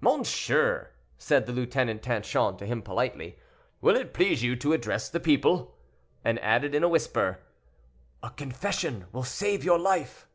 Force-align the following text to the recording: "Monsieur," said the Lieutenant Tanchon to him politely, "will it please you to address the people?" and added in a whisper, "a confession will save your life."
"Monsieur," 0.00 0.90
said 1.16 1.46
the 1.46 1.52
Lieutenant 1.52 2.02
Tanchon 2.02 2.56
to 2.56 2.66
him 2.66 2.82
politely, 2.82 3.38
"will 3.80 3.94
it 3.94 4.12
please 4.12 4.42
you 4.42 4.56
to 4.56 4.72
address 4.72 5.08
the 5.08 5.20
people?" 5.20 5.76
and 6.24 6.40
added 6.40 6.74
in 6.74 6.82
a 6.82 6.88
whisper, 6.88 7.38
"a 8.20 8.30
confession 8.30 9.06
will 9.12 9.22
save 9.22 9.62
your 9.62 9.78
life." 9.78 10.26